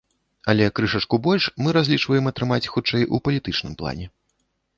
[0.51, 4.05] Але крышачку больш мы разлічваем атрымаць, хутчэй, у палітычным плане.